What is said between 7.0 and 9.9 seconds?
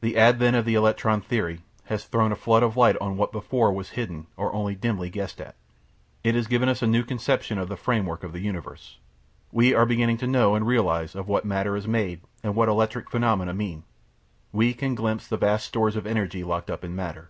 conception of the framework of the universe. We are